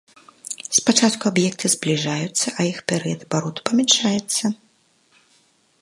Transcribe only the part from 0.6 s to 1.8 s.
Спачатку аб'екты